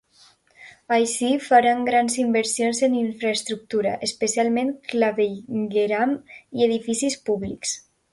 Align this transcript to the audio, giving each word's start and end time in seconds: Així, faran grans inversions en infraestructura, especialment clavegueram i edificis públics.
Així, 0.95 1.27
faran 1.47 1.83
grans 1.89 2.15
inversions 2.23 2.79
en 2.87 2.95
infraestructura, 3.01 3.91
especialment 4.07 4.71
clavegueram 4.93 6.15
i 6.61 6.67
edificis 6.69 7.19
públics. 7.29 7.77